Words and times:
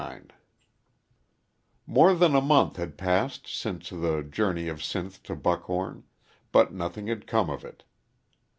XXIX 0.01 0.29
MORE 1.85 2.15
than 2.15 2.33
a 2.33 2.41
month 2.41 2.77
had 2.77 2.97
passed 2.97 3.45
since 3.45 3.91
the 3.91 4.23
journey 4.23 4.67
of 4.67 4.79
Sinth 4.79 5.21
to 5.21 5.35
Buck 5.35 5.65
horn; 5.65 6.05
but 6.51 6.73
nothing 6.73 7.05
had 7.05 7.27
come 7.27 7.51
of 7.51 7.63
it. 7.63 7.83